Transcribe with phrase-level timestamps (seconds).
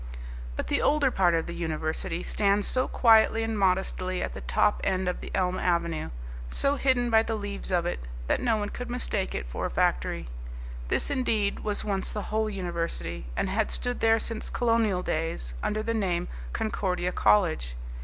[0.55, 4.81] But the older part of the university stands so quietly and modestly at the top
[4.83, 6.09] end of the elm avenue,
[6.49, 9.69] so hidden by the leaves of it, that no one could mistake it for a
[9.69, 10.27] factory.
[10.87, 15.83] This, indeed, was once the whole university, and had stood there since colonial days under
[15.83, 17.75] the name Concordia College.